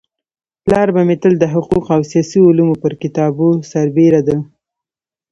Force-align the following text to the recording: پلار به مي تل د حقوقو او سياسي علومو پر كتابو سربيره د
پلار 0.63 0.87
به 0.95 1.01
مي 1.07 1.15
تل 1.21 1.33
د 1.39 1.45
حقوقو 1.53 1.89
او 1.95 2.01
سياسي 2.11 2.39
علومو 2.47 2.75
پر 2.83 2.93
كتابو 3.01 3.47
سربيره 3.71 4.21
د 4.27 4.29